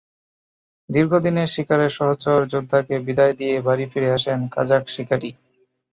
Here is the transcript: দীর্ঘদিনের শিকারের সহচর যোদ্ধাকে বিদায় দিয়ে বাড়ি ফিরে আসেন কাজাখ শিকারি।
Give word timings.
দীর্ঘদিনের 0.89 1.47
শিকারের 1.53 1.91
সহচর 1.91 2.39
যোদ্ধাকে 2.53 2.95
বিদায় 3.07 3.33
দিয়ে 3.39 3.55
বাড়ি 3.67 3.85
ফিরে 3.91 4.09
আসেন 4.11 4.39
কাজাখ 4.55 4.83
শিকারি। 4.87 5.29